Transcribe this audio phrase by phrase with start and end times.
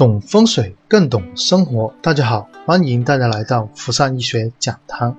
[0.00, 1.92] 懂风水更懂生活。
[2.00, 5.14] 大家好，欢迎大家来到福善医学讲堂。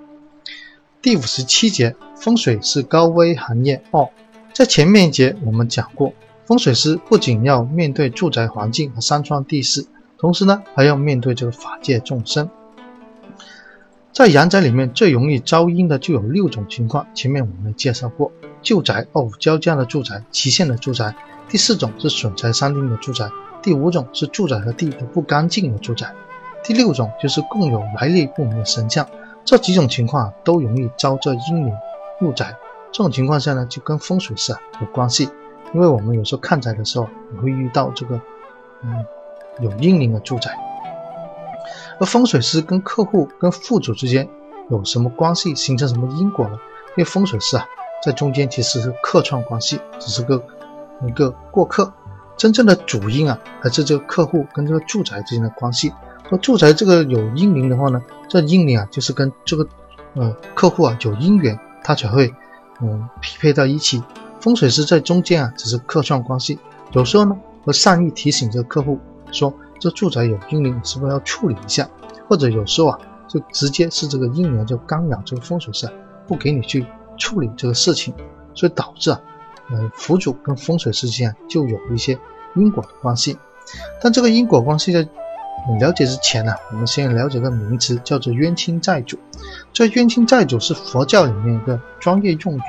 [1.04, 4.09] 第五十七节，风水是高危行业二。
[4.52, 6.12] 在前面一节我们讲过，
[6.45, 9.86] 风水师不仅要面对住宅环境和山川地势，
[10.17, 12.50] 同时呢还要面对这个法界众生。
[14.11, 18.32] 在阳宅里面最容易招阴的就有六种情况，前面我们介绍过：
[18.63, 21.13] 旧宅、二五交加的住宅、期限的住宅。
[21.48, 23.29] 第四种是损财伤丁的住宅，
[23.61, 26.11] 第五种是住宅和地都不干净的住宅，
[26.63, 29.07] 第六种就是共有来历不明的神像。
[29.45, 31.73] 这几种情况都容易招这阴灵
[32.20, 32.55] 入宅。
[32.91, 35.29] 这种情况下呢，就跟风水师啊有关系，
[35.73, 38.20] 因为我们有时候看宅的时候也会遇到这个，
[38.84, 39.05] 嗯，
[39.59, 40.57] 有阴灵的住宅。
[41.99, 44.27] 而风水师跟客户、跟户主之间
[44.70, 46.53] 有什么关系，形成什么因果呢？
[46.89, 47.65] 因为风水师啊，
[48.03, 50.43] 在中间其实是客串关系，只是个。
[51.07, 51.91] 一个过客，
[52.41, 55.93] 真正的主因啊，还是这个客户跟这个住宅之间的关系。
[56.27, 59.67] 说住宅这个有阴灵的话呢，这阴灵啊就是跟这个
[60.15, 62.34] 呃客户啊有姻缘，他才会
[62.81, 64.01] 嗯匹配到一起。
[64.39, 66.57] 风水师在中间啊只是客串关系，
[66.94, 69.00] 有时候呢会善意提醒这个客户
[69.31, 71.88] 说这住宅有阴灵，是不是要处理一下？
[72.28, 75.88] 或者有时候啊就直接是这个阴灵就干扰这个风水师，
[76.28, 76.88] 不给你去
[77.19, 78.16] 处理这个事情，
[78.56, 79.22] 所以导致啊。
[79.69, 82.19] 呃，福主跟风水师之间就有一些
[82.56, 83.38] 因果的关系，
[84.02, 85.07] 但这个因果关系在
[85.80, 89.18] 了解之前呢，我们先了解个名词，叫做冤亲债主。
[89.72, 92.62] 这冤亲债主是佛教里面一个专业用语。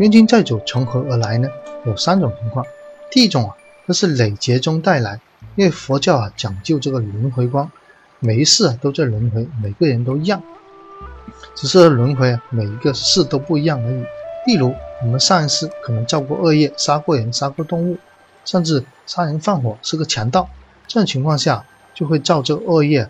[0.00, 1.48] 冤亲债主从何而来呢？
[1.84, 2.66] 有三种情况。
[3.10, 3.54] 第一种啊，
[3.86, 5.20] 这是累劫中带来，
[5.54, 7.70] 因为佛教啊讲究这个轮回观，
[8.18, 10.42] 每一世啊都在轮回，每个人都一样，
[11.54, 14.04] 只是轮回啊每一个事都不一样而已。
[14.46, 17.96] 例如，我们上一世可能造过恶业，杀过人、杀过动物，
[18.44, 20.48] 甚至杀人放火，是个强盗。
[20.86, 21.64] 这种情况下，
[21.94, 23.08] 就会造这恶业。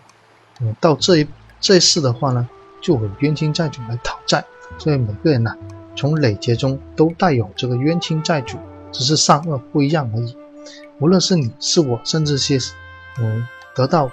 [0.61, 1.27] 嗯，到这一
[1.59, 2.47] 这一世的话呢，
[2.81, 4.43] 就会冤亲债主来讨债。
[4.77, 5.55] 所以每个人呢，
[5.95, 8.57] 从累劫中都带有这个冤亲债主，
[8.91, 10.37] 只是善恶不一样而已。
[10.99, 12.57] 无论是你是我，甚至些
[13.19, 13.45] 嗯
[13.75, 14.09] 得到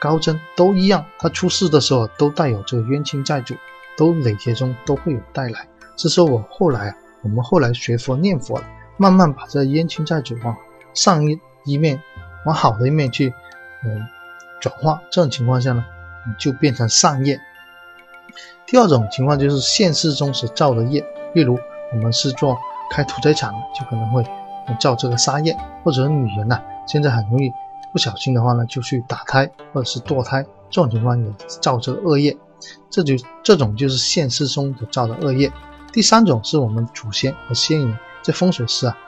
[0.00, 3.54] 高僧都一样，他出世的时候都带有这个冤亲债主，
[3.96, 5.68] 都累劫中都会有带来。
[5.96, 8.64] 是说我后来啊，我们后来学佛念佛了，
[8.96, 10.56] 慢慢把这冤亲债主往
[10.94, 12.02] 上一一面，
[12.44, 13.32] 往好的一面去，
[13.84, 14.06] 嗯，
[14.60, 15.00] 转化。
[15.10, 15.84] 这种情况下呢，
[16.26, 17.40] 你就变成善业。
[18.66, 21.58] 第二种情况就是现世中所造的业，例如
[21.92, 22.56] 我们是做
[22.90, 24.24] 开屠宰场的，就可能会
[24.80, 27.52] 造这个杀业，或者女人呐，现在很容易
[27.92, 31.30] 不小心的话呢，就去打胎或者是堕胎，这种情况也
[31.60, 32.36] 造这个恶业。
[32.90, 35.52] 这就这种就是现世中所造的恶业。
[35.92, 38.98] 第三种是我们祖先和先人在风水师啊，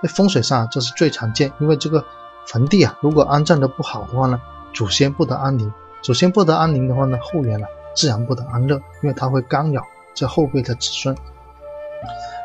[0.00, 2.04] 在风水上这是最常见，因为这个
[2.46, 4.40] 坟地啊，如果安葬的不好的话呢，
[4.72, 7.66] 祖先不得安宁，祖先不得安宁的话呢，后人啊
[7.96, 9.82] 自然不得安乐，因为它会干扰
[10.14, 11.16] 这后辈的子孙。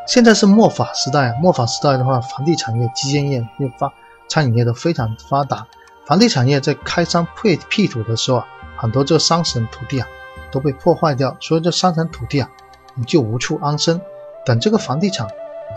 [0.08, 3.94] 现在是末法时代啊，末法时代的话，房地产业、基建业、发
[4.28, 5.68] 餐饮业都非常发达，
[6.08, 10.08] 房地产业在开山辟辟土的时候啊，很多这个山神土地啊
[10.52, 12.50] 都被破坏掉，所以这山神土地啊。
[12.96, 14.02] 你就无处安身。
[14.46, 15.28] 等这个房地产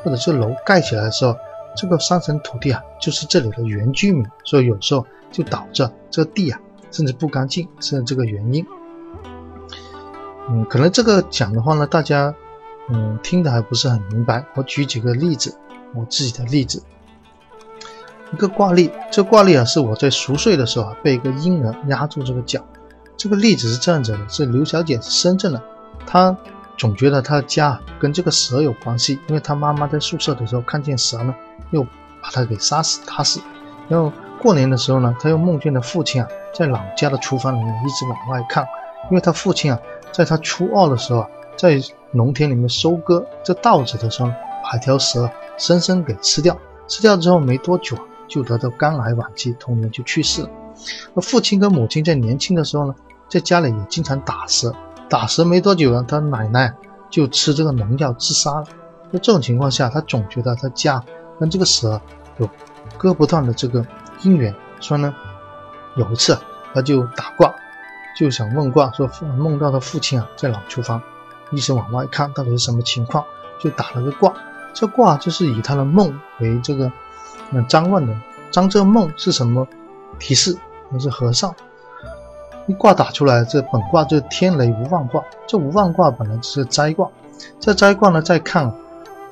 [0.06, 1.34] 或者是楼盖起来的时候，
[1.74, 6.60] 这个三层土地啊，就是这里的原居民，所以有时候就导致这个地啊，
[6.92, 8.64] 甚至不干净，是这个原因。
[10.48, 12.32] 嗯，可能这个讲的话呢，大家
[12.88, 14.44] 嗯听的还不是很明白。
[14.54, 15.58] 我举几个例子，
[15.92, 16.80] 我自己的例子。
[18.32, 22.64] 一个挂历，这挂历啊，是我在熟睡的时候啊，被一个婴儿压住这个脚。
[23.16, 25.60] 这个例子是这样子的：是刘小姐是深圳的，
[26.06, 26.36] 她。
[26.76, 31.34] 总觉得他的家跟这个蛇有关系，因为他妈妈在宿舍的时候看见蛇呢，
[31.70, 31.82] 又
[32.22, 33.40] 把他给杀死打死。
[33.88, 38.66] 然后过年的时候呢，他又梦见了父亲啊，在老家的厨房里面一直往外看，
[39.10, 39.78] 因为他父亲啊，
[40.12, 44.28] 在他初二的时候啊，在农田里面收割这稻子的时候，
[44.62, 46.56] 把一条蛇生生给吃掉。
[46.88, 50.50] 吃掉之后没多久啊就得到肝癌晚期，同年就去世了。
[51.14, 52.94] 而父亲跟母亲在年轻的时候呢，
[53.28, 54.74] 在家里也经常打蛇。
[55.08, 56.74] 打蛇没多久呢，他奶奶
[57.08, 58.64] 就吃这个农药自杀了。
[59.12, 61.02] 在这种情况下，他总觉得他家
[61.38, 62.00] 跟这个蛇
[62.38, 62.48] 有
[62.98, 63.86] 割不断的这个
[64.22, 64.54] 姻缘。
[64.80, 65.14] 所以呢，
[65.96, 66.36] 有一次
[66.74, 67.54] 他就打卦，
[68.18, 69.08] 就想问卦，说
[69.38, 71.00] 梦到他父亲啊在老厨房，
[71.52, 73.24] 医生往外看到底是什么情况，
[73.60, 74.34] 就打了个卦。
[74.74, 76.90] 这卦就是以他的梦为这个
[77.52, 78.14] 嗯张问的，
[78.50, 79.66] 张这个梦是什么
[80.18, 80.58] 提示？
[80.90, 81.54] 那是和尚。
[82.66, 85.22] 一卦打出来，这本卦就是天雷无妄卦。
[85.46, 87.08] 这无妄卦本来就是灾卦，
[87.60, 88.72] 这灾卦呢，再看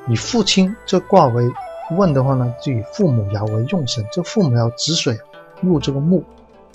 [0.07, 1.51] 以父亲这卦为
[1.97, 4.05] 问的话呢，就以父母爻为用神。
[4.13, 5.19] 这父母爻子水
[5.61, 6.23] 入这个木，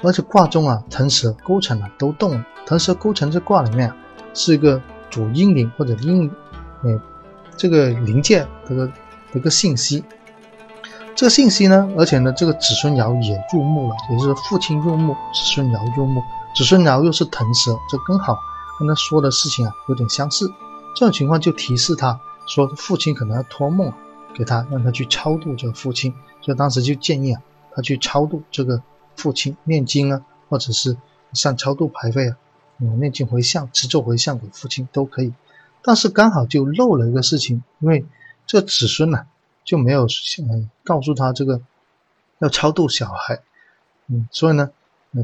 [0.04, 2.46] 而且卦中啊，腾蛇、勾陈啊都动了。
[2.66, 3.96] 腾蛇、勾陈这卦里面啊，
[4.34, 6.30] 是一个主阴灵或者阴，
[6.84, 7.02] 呃，
[7.56, 8.92] 这个灵界这个
[9.34, 10.04] 一个信息。
[11.16, 16.22] 这个信息呢，而且呢，这个子孙爻也入墓了，也就是父亲入墓，子孙爻入墓，
[16.56, 18.38] 子孙爻又是腾蛇，这刚好
[18.78, 20.52] 跟他说的事情啊有点相似。
[20.96, 23.94] 这种情况就提示他说，父亲可能要托梦
[24.34, 26.14] 给他，让他去超度这个父亲。
[26.42, 27.42] 所以当时就建议啊，
[27.74, 28.82] 他去超度这个
[29.16, 30.98] 父亲，念经啊，或者是
[31.34, 32.38] 上超度牌位啊，
[32.80, 35.34] 嗯，念经回向、持咒回向给父亲都可以。
[35.82, 38.06] 但是刚好就漏了一个事情，因为
[38.46, 39.26] 这子孙呢。
[39.66, 40.08] 就没有
[40.40, 41.62] 嗯告诉他这个
[42.40, 43.40] 要超度小孩，
[44.08, 44.72] 嗯，所以呢，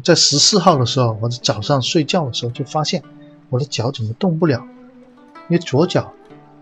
[0.04, 3.04] 在十四号的时候，我早上睡觉的时候就发现
[3.50, 4.66] 我的脚怎么动不了，
[5.50, 6.12] 因为左脚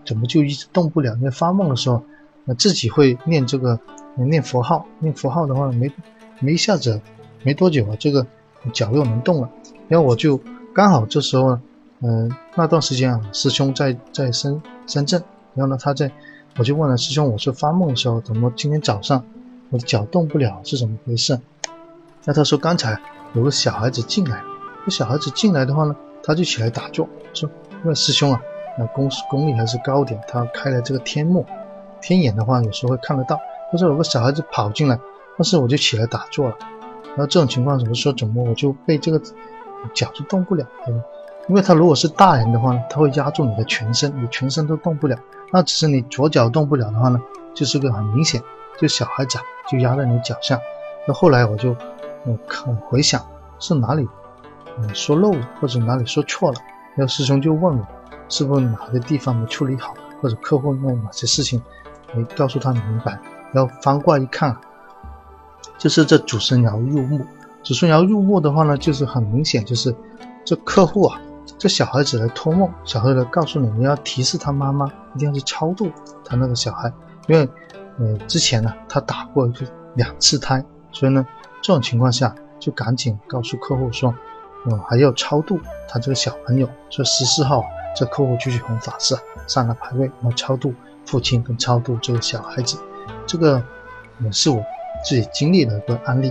[0.04, 1.14] 怎么就一直动不了？
[1.16, 2.04] 因为发梦的时候，
[2.46, 3.78] 呃，自己会念这个
[4.16, 5.90] 念佛号，念佛号的话没
[6.40, 7.00] 没一下子
[7.42, 8.26] 没多久啊，这个
[8.72, 9.50] 脚又能动了。
[9.88, 10.40] 然后我就
[10.74, 11.58] 刚好这时候，
[12.00, 15.22] 嗯，那段时间啊，师兄在在深深圳，
[15.54, 16.10] 然后呢他在。
[16.56, 19.24] 我就问了师兄，我说发梦的时候怎么今天早上
[19.70, 21.40] 我的脚动不了，是怎么回事？
[22.24, 23.00] 那他说刚才
[23.34, 24.42] 有个小孩子进来，
[24.84, 27.50] 这小孩子进来的话呢，他就起来打坐，说
[27.82, 28.40] 因为师兄啊，
[28.78, 31.44] 那功功力还是高点，他开了这个天目，
[32.00, 33.38] 天眼的话有时候会看得到。
[33.72, 34.96] 他说有个小孩子跑进来，
[35.36, 36.56] 但是我就起来打坐了。
[37.08, 39.20] 然后这种情况怎么说怎么我就被这个
[39.92, 40.64] 脚就动不了，
[41.48, 45.16] 因为他如果是大人的话呢，他会压住你的全身，你全身都动不了。
[45.52, 47.20] 那只是你左脚动不了的话呢，
[47.52, 48.40] 就是个很明显，
[48.78, 50.60] 就小孩子啊就压在你脚下。
[51.06, 51.76] 那后来我就，
[52.24, 53.24] 我看回想
[53.58, 54.08] 是哪里，
[54.78, 56.58] 嗯说漏了，或者哪里说错了。
[56.94, 57.86] 然后师兄就问我，
[58.28, 61.62] 是不是哪个地方没处理好，或者客户那哪些事情
[62.14, 63.18] 没告诉他明白。
[63.52, 64.56] 然后翻过来一看，
[65.78, 67.24] 就是这主神爻入墓。
[67.62, 69.94] 主神爻入墓的话呢，就是很明显，就是
[70.44, 71.20] 这客户啊。
[71.58, 75.90] 这小孩子来托梦，小孩子告诉你，你要提示他妈妈一定要去超度
[76.24, 76.92] 他那个小孩，
[77.26, 77.48] 因为，
[77.98, 81.24] 呃，之前呢他打过就两次胎，所以呢
[81.64, 84.14] 这种情况下就赶紧告诉客户说，
[84.66, 85.58] 嗯，还要超度
[85.88, 86.68] 他这个小朋友。
[86.90, 87.64] 说十四号
[87.96, 89.16] 这客户就去弘法师
[89.46, 90.74] 上了牌位，然后超度
[91.06, 92.76] 父亲跟超度这个小孩子，
[93.26, 93.64] 这个
[94.22, 94.62] 也是我
[95.02, 96.30] 自己经历的一个案例。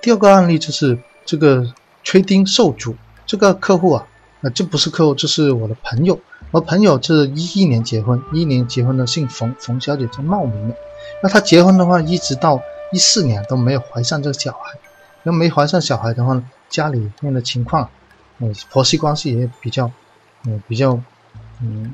[0.00, 1.62] 第二个案例就是这个
[2.02, 2.96] 吹钉受主。
[3.26, 4.06] 这个客户啊，
[4.40, 6.18] 啊，这不是客户，这是我的朋友。
[6.50, 10.74] 我朋友是一一年结婚，一一年结婚的，姓冯，冯小姐，叫茂名的。
[11.22, 12.58] 那她结婚的话，一直到
[12.96, 14.78] 一四年都没有怀上这个小孩。
[15.22, 17.90] 那没怀上小孩的话，家里面的情况，
[18.38, 19.90] 嗯，婆媳关系也比较，
[20.46, 20.98] 嗯，比较，
[21.60, 21.92] 嗯，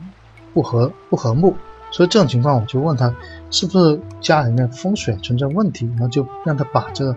[0.54, 1.56] 不和不和睦。
[1.90, 3.12] 所以这种情况，我就问他，
[3.50, 5.86] 是不是家里面风水存在问题？
[5.96, 7.10] 然后就让他把这个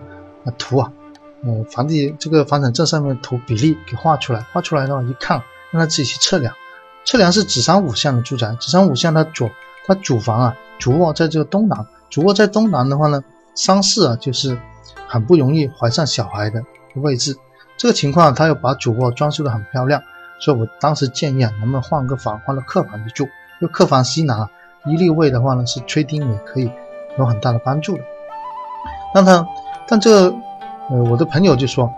[0.44, 0.92] 啊图啊。
[1.44, 5.40] 呃，房地这个房产证上面图比例给画出来，画出来的话一看，
[5.70, 6.52] 让他自己去测量。
[7.04, 9.48] 测量是子山五巷的住宅，子山五巷它左，
[9.86, 13.22] 它主房啊，主卧在这个东南，主卧在东南的话呢，
[13.56, 14.56] 三室啊就是
[15.08, 16.62] 很不容易怀上小孩的
[16.94, 17.36] 位置。
[17.76, 20.00] 这个情况他又把主卧装修的很漂亮，
[20.38, 23.24] 所以我当时建议啊，能不能换个房，换到客房去住？
[23.24, 24.48] 因为客房西南啊
[24.84, 26.70] 一立位的话呢，是吹钉也可以
[27.18, 28.04] 有很大的帮助的。
[29.12, 29.44] 但他，
[29.88, 30.36] 但这个。
[30.88, 31.92] 呃，我的朋友就说，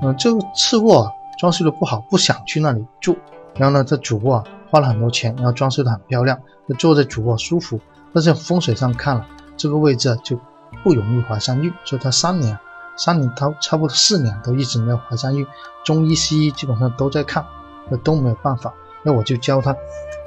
[0.00, 3.16] 嗯，这个次卧啊装修的不好，不想去那里住。
[3.54, 6.36] 然后呢，这主卧啊花了很多钱，然后装修的很漂亮，
[6.76, 7.78] 坐在主卧舒服。
[8.12, 9.24] 但是风水上看了，
[9.56, 10.36] 这个位置啊就
[10.82, 12.58] 不容易怀上孕，所以他三年，
[12.96, 15.46] 三年他差不多四年都一直没有怀上孕。
[15.84, 17.44] 中医西医基本上都在看，
[17.88, 18.72] 那都没有办法。
[19.02, 19.72] 那我就教他，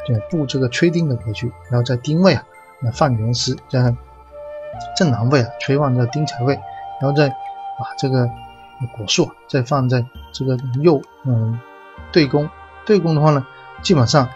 [0.07, 2.43] 就布这个吹钉的格局，然后在丁位啊，
[2.79, 3.95] 那放元石，在
[4.97, 6.53] 正南位啊吹旺这丁财位，
[7.01, 7.33] 然后在。
[7.77, 8.25] 把这个
[8.95, 11.59] 果树再放在这个右，嗯，
[12.09, 12.49] 对宫，
[12.85, 13.45] 对宫的话呢，
[13.81, 14.29] 基本上，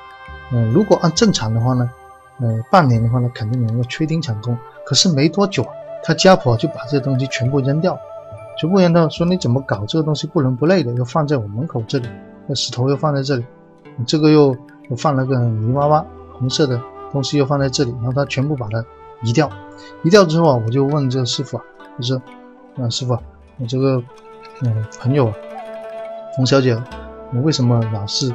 [0.51, 1.89] 嗯，如果按正常的话呢，
[2.42, 4.58] 嗯，半年的话呢，肯定能够确定成功。
[4.86, 5.66] 可是没多久，
[6.03, 7.98] 他家婆就把这东西全部扔掉，
[8.58, 12.08] 全部扔掉，说你怎么搞这个东西不伦不类的，又放在我门口这里，
[12.48, 13.46] 那石头又放在这里，
[14.08, 14.56] 这个又
[14.89, 18.84] 又放了个泥娃娃，红色的东西又放在这里，然后他全部把它
[19.24, 19.50] 移掉，
[20.03, 21.63] 移掉之后啊，我就问这个师傅啊，
[22.00, 22.22] 就说。
[22.77, 23.18] 啊，师傅，
[23.58, 24.01] 我这个
[24.62, 25.34] 嗯朋友啊
[26.38, 26.82] 冯小姐，
[27.29, 28.34] 你为什么老是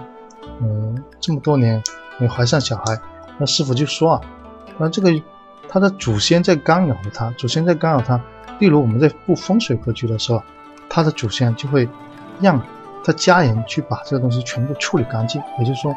[0.61, 1.83] 嗯这么多年
[2.19, 3.01] 没怀上小孩？
[3.39, 4.21] 那师傅就说啊，
[4.77, 5.11] 那这个
[5.69, 8.21] 他的祖先在干扰他，祖先在干扰他。
[8.59, 10.43] 例如我们在布风水格局的时候，
[10.89, 11.89] 他的祖先就会
[12.41, 12.61] 让
[13.05, 15.95] 他家人去把这个东西全部处理干净，也就是说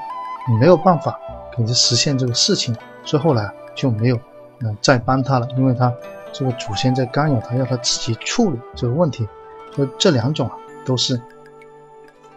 [0.50, 1.20] 你没有办法
[1.56, 4.20] 给他实现这个事情，所以后来就没有
[4.60, 5.94] 嗯再帮他了，因为他。
[6.34, 9.28] 这个祖先在干扰他，要他自己处理这个问题，
[9.74, 10.56] 所以这两种啊
[10.86, 11.20] 都是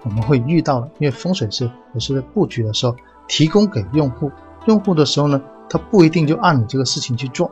[0.04, 2.96] 我们会遇到的，因为风水师有时在布局的时候
[3.28, 4.30] 提供给用户，
[4.66, 7.50] 用户的时候呢，他不一定就按你这个事情去做，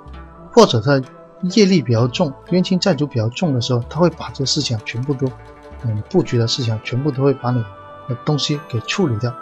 [0.53, 1.01] 或者他
[1.55, 5.27] 业力比较重、冤亲债主比较重的时候，他会把这个事情全部都，
[5.85, 7.65] 嗯，布局的事情全部都会把你
[8.09, 9.33] 的东西给处理掉，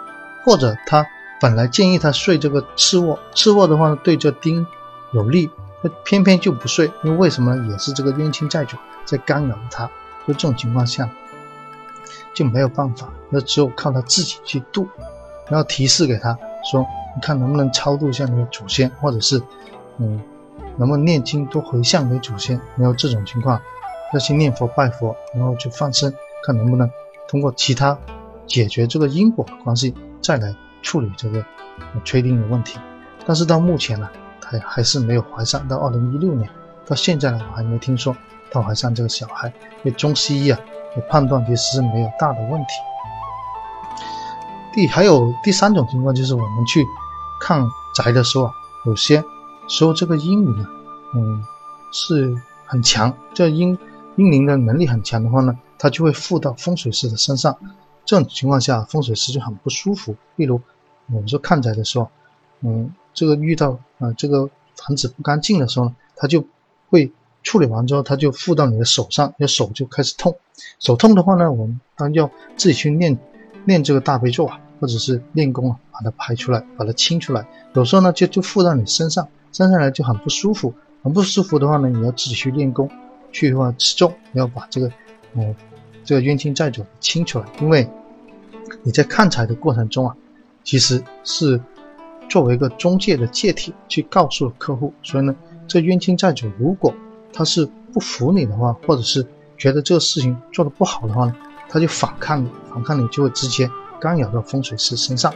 [0.45, 1.05] 或者他
[1.41, 4.65] 本来建议他睡这个次卧，次卧的话呢对这丁
[5.11, 5.49] 有利。
[5.79, 9.85] 他偏偏就不睡，因为为什么也是这个冤亲债主在干扰他，
[10.25, 11.07] 所以这种情况下
[12.33, 14.87] 就没有办法，那只有靠他自己去度，
[15.47, 16.35] 然后提示给他
[16.71, 16.83] 说，
[17.21, 19.41] 看能不能超度一下你的祖先，或者是
[19.97, 20.21] 嗯，
[20.77, 23.61] 能不能念经多回向给祖先，没有这种情况，
[24.13, 26.89] 要去念佛拜佛，然后去放生，看能不能
[27.27, 27.97] 通过其他
[28.45, 31.43] 解决这个因果的关系，再来处理这个
[32.03, 32.79] 确定的问题。
[33.25, 34.09] 但是到目前呢？
[34.49, 36.49] 还还是没有怀上，到二零一六年，
[36.85, 38.15] 到现在呢，我还没听说
[38.49, 39.49] 他怀上这个小孩。
[39.83, 40.57] 因为中西医啊，
[40.95, 42.67] 也判断其实是没有大的问题。
[44.73, 46.85] 第还有第三种情况就是我们去
[47.39, 48.53] 看宅的时候啊，
[48.85, 49.23] 有些
[49.67, 50.69] 时候这个阴灵啊，
[51.15, 51.43] 嗯，
[51.91, 53.77] 是很强，这阴
[54.15, 57.57] 阴灵的能力很强的话呢，它就会附到风水师的身上。
[58.05, 60.15] 这种情况下，风水师就很不舒服。
[60.35, 60.61] 例如
[61.07, 62.09] 我们说看宅的时候，
[62.61, 62.93] 嗯。
[63.13, 66.45] 这个遇到啊，这个房子不干净的时候呢，他就
[66.91, 70.37] 会处理完之后，他就附到你的手上，你的手就开始痛。
[70.79, 73.17] 手痛的话呢，我们当然要自己去念
[73.65, 77.47] 念这个大悲咒啊，或者是练功啊，把它排出来，把它清出来。
[77.73, 82.89] 有时候呢，就就附到你身上，身上来就很不舒服，很不舒服的话呢，你要自己去练功，
[83.31, 84.91] 去的话持咒，要把这个
[85.33, 85.55] 嗯
[86.03, 87.45] 这个冤亲债主清出来。
[87.61, 87.89] 因为
[88.83, 90.15] 你在看财的过程中啊，
[90.63, 91.59] 其实是。
[92.29, 95.33] 作为一个中介的借体去告诉客户，所以呢，
[95.65, 96.93] 这冤亲债主如果
[97.31, 99.25] 他是不服你的话，或者是
[99.57, 101.33] 觉得这个事情做的不好的话呢，
[101.69, 103.69] 他就反抗你，反抗你就会直接
[103.99, 105.33] 干扰到风水师身上。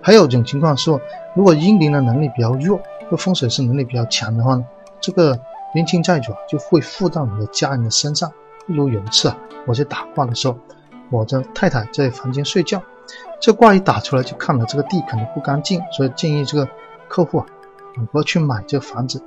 [0.00, 0.90] 还有一种情况是，
[1.34, 4.64] 如果阴灵的能力比较弱，或风水师能力比较强的话呢，
[5.00, 5.38] 这个
[5.74, 8.30] 冤亲债主啊就会附到你的家人的身上。
[8.66, 10.56] 例如有一次啊，我在打卦的时候，
[11.10, 12.82] 我的太太在房间睡觉。
[13.40, 16.68] 这卦一打出来，就看了这个地可能不干净，所以建议这个
[17.08, 17.46] 客户啊，
[18.12, 19.22] 不要去买这个房子。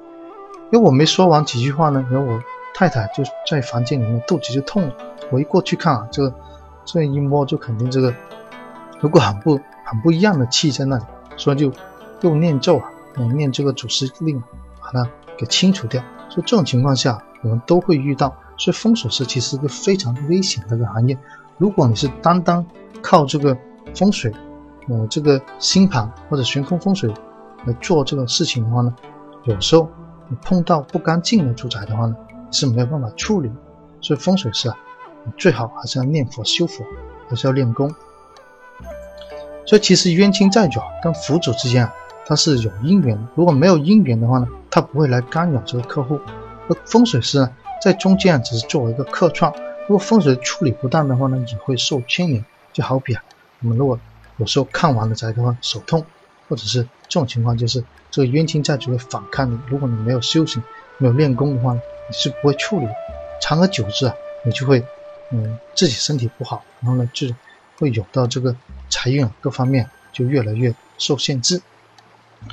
[0.72, 2.42] 因为我没说完几句话呢，然后我
[2.74, 4.94] 太太就在房间里面肚子就痛了。
[5.32, 6.34] 我一过去看啊，这个
[6.86, 8.14] 这一摸就肯定这个
[9.04, 11.04] 如果很不很不一样的气在那里，
[11.38, 11.72] 所以就
[12.22, 12.90] 用念咒啊，
[13.36, 14.42] 念这个祖师令，
[14.82, 15.08] 把它
[15.38, 16.02] 给清除掉。
[16.30, 18.34] 所以这种情况下，我们都会遇到。
[18.58, 21.18] 所以风水师其实是个非常危险的一个行业。
[21.58, 22.66] 如果你是单单
[23.02, 23.56] 靠这个。
[23.96, 24.34] 风水，
[24.88, 27.14] 呃，这个星盘或者悬空风水
[27.66, 28.96] 来做这个事情的话呢，
[29.44, 29.88] 有时候
[30.28, 32.16] 你碰到不干净的住宅的话呢，
[32.50, 33.52] 是没有办法处理。
[34.02, 34.76] 所以风水师啊，
[35.26, 36.84] 你最好还是要念佛修佛，
[37.30, 37.94] 还是要练功。
[39.66, 41.94] 所以其实冤亲债主啊跟福主之间啊，
[42.26, 43.24] 它是有姻缘的。
[43.36, 46.20] 如果没有姻缘的话呢，他不会来干扰这个客户。
[46.68, 47.50] 那风水师呢，
[47.82, 49.52] 在中间啊，只是作为一个客串。
[49.88, 52.44] 如果风水处理不当的话呢，也会受牵连。
[52.72, 53.24] 就好比啊。
[53.62, 54.00] 我们如果
[54.38, 56.04] 有时候看完了宅的话，手痛，
[56.50, 59.60] 或者是这种情况，就是这个冤亲债主会反抗你。
[59.68, 60.62] 如果你没有修行、
[60.98, 61.80] 没有练功的话，你
[62.12, 62.88] 是不会处理。
[63.40, 64.84] 长而久之啊，你就会，
[65.32, 67.28] 嗯，自己身体不好，然后呢，就
[67.78, 68.56] 会有到这个
[68.94, 71.62] 财运各方面就越来越受限制。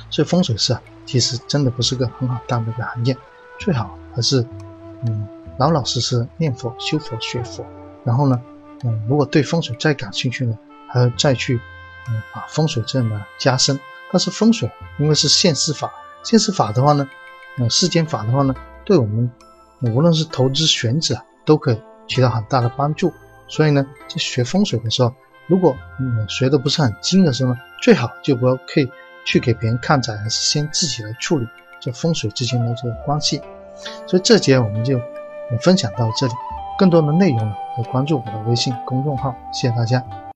[0.09, 3.15] 所以风水师啊，其实真的不是个很好当的一个行业，
[3.59, 4.45] 最好还是，
[5.05, 5.27] 嗯，
[5.59, 7.65] 老老实实念佛、修佛、学佛。
[8.03, 8.41] 然后呢，
[8.83, 10.57] 嗯，如果对风水再感兴趣呢？
[10.87, 11.59] 还要再去，
[12.09, 13.79] 嗯，把风水阵呢加深。
[14.11, 15.91] 但是风水因为是现世法，
[16.23, 17.07] 现世法的话呢，
[17.57, 18.55] 呃，世间法的话呢，
[18.85, 19.29] 对我们
[19.81, 23.13] 无论是投资选址啊，都可以起到很大的帮助。
[23.47, 25.13] 所以呢，在学风水的时候，
[25.47, 28.89] 如果你学的不是很精的时候呢，最好就不要去
[29.25, 31.47] 去给别人看宅，还是先自己来处理
[31.79, 33.41] 这风水之间的这个关系。
[34.07, 34.99] 所以这节我们就
[35.59, 36.33] 分享到这里，
[36.77, 39.35] 更多的内容呢，可以关注我的微信公众号。
[39.51, 40.30] 谢谢大家。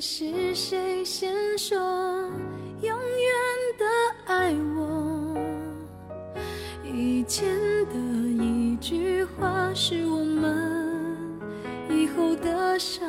[0.00, 1.76] 是谁先说
[2.82, 2.98] 永远
[3.76, 3.84] 的
[4.26, 5.34] 爱我？
[6.84, 7.48] 以前
[7.86, 11.18] 的一句话是我们
[11.90, 13.07] 以后的伤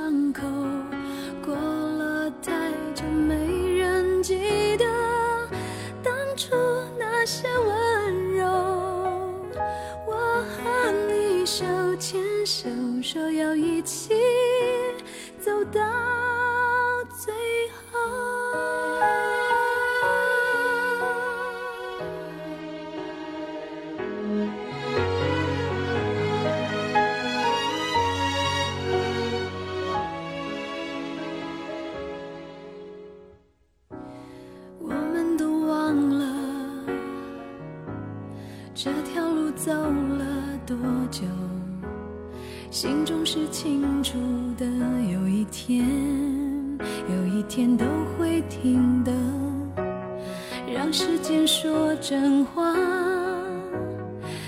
[38.81, 40.25] 这条路走了
[40.65, 40.77] 多
[41.11, 41.23] 久？
[42.71, 44.17] 心中是清楚
[44.57, 44.65] 的
[45.11, 45.85] 有一天
[47.09, 47.83] 有一天都
[48.17, 49.11] 会停的。
[50.73, 52.73] 让时间说真话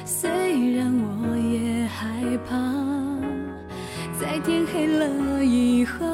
[0.05, 0.29] 虽
[0.77, 2.55] 然我也害怕
[4.17, 6.05] 在天黑了以后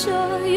[0.00, 0.49] 说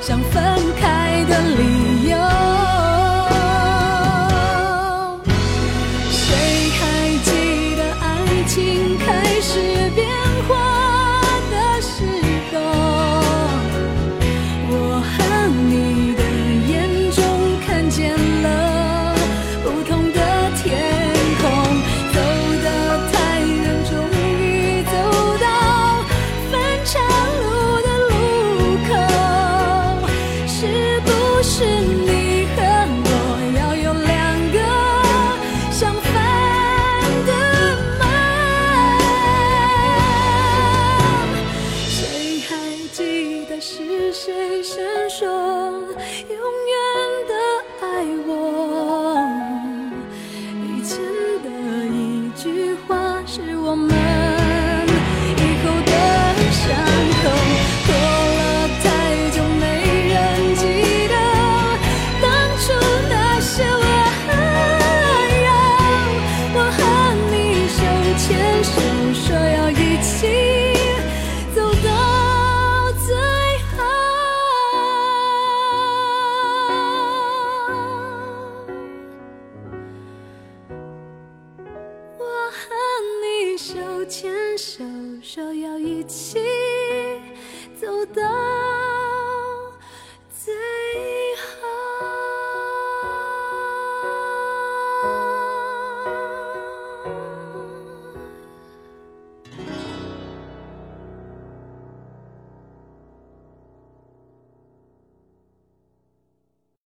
[0.00, 0.42] 想分
[0.76, 1.93] 开的理由。